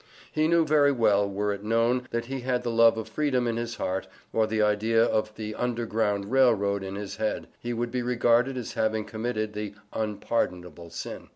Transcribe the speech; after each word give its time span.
He 0.31 0.47
knew 0.47 0.65
very 0.65 0.91
well 0.91 1.29
were 1.29 1.53
it 1.53 1.63
known, 1.63 2.07
that 2.09 2.25
he 2.25 2.39
had 2.39 2.63
the 2.63 2.71
love 2.71 2.97
of 2.97 3.07
freedom 3.07 3.45
in 3.47 3.55
his 3.57 3.75
heart, 3.75 4.07
or 4.33 4.47
the 4.47 4.59
idea 4.63 5.03
of 5.03 5.35
the 5.35 5.53
Underground 5.53 6.31
Rail 6.31 6.55
Road 6.55 6.81
in 6.81 6.95
his 6.95 7.17
head, 7.17 7.45
he 7.59 7.71
would 7.71 7.91
be 7.91 8.01
regarded 8.01 8.57
as 8.57 8.73
having 8.73 9.05
committed 9.05 9.53
the 9.53 9.75
"unpardonable 9.93 10.89
sin." 10.89 11.27